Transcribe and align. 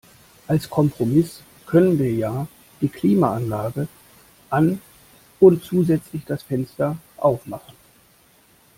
Als 0.47 0.67
Kompromiss 0.67 1.43
können 1.67 1.99
wir 1.99 2.11
ja 2.11 2.47
die 2.81 2.89
Klimaanlage 2.89 3.87
an 4.49 4.81
und 5.39 5.63
zusätzlich 5.63 6.25
das 6.25 6.41
Fenster 6.41 6.97
auf 7.17 7.45
machen. 7.45 7.75